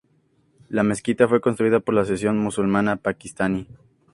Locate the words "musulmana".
2.39-2.95